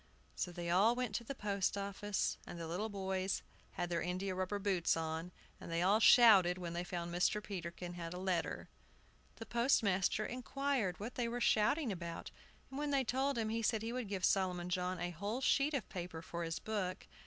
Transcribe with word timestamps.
So 0.35 0.51
they 0.51 0.71
all 0.71 0.95
went 0.95 1.13
to 1.17 1.23
the 1.23 1.35
post 1.35 1.77
office, 1.77 2.39
and 2.47 2.59
the 2.59 2.65
little 2.67 2.89
boys 2.89 3.43
had 3.73 3.91
their 3.91 4.01
india 4.01 4.33
rubber 4.33 4.57
boots 4.57 4.97
on, 4.97 5.31
and 5.59 5.71
they 5.71 5.83
all 5.83 5.99
shouted 5.99 6.57
when 6.57 6.73
they 6.73 6.83
found 6.83 7.13
Mr. 7.13 7.39
Peterkin 7.43 7.93
had 7.93 8.11
a 8.11 8.17
letter. 8.17 8.67
The 9.35 9.45
postmaster 9.45 10.25
inquired 10.25 10.99
what 10.99 11.13
they 11.13 11.27
were 11.27 11.39
shouting 11.39 11.91
about; 11.91 12.31
and 12.71 12.79
when 12.79 12.89
they 12.89 13.03
told 13.03 13.37
him, 13.37 13.49
he 13.49 13.61
said 13.61 13.83
he 13.83 13.93
would 13.93 14.07
give 14.09 14.25
Solomon 14.25 14.69
John 14.69 14.99
a 14.99 15.11
whole 15.11 15.39
sheet 15.39 15.75
of 15.75 15.87
paper 15.87 16.23
for 16.23 16.43
his 16.43 16.57
book. 16.57 17.05